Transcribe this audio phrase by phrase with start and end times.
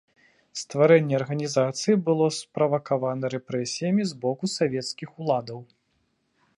[0.59, 5.59] Стварэнне арганізацыі было справакавана рэпрэсіямі з боку савецкіх уладаў.